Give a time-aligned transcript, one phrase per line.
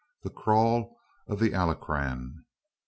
[0.23, 0.97] THE CRAWL
[1.27, 2.43] OF THE ALACRAN.